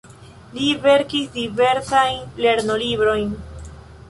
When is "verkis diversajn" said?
0.85-2.19